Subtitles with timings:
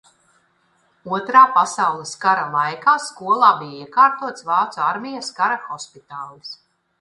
[1.17, 6.53] Otrā pasaules kara laikā skolā bija iekārtots vācu armijas kara hospitālis.